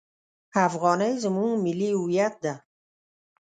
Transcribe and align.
افغانۍ 0.67 1.13
زموږ 1.23 1.51
ملي 1.63 1.89
هویت 1.99 2.35
ده! 2.43 2.53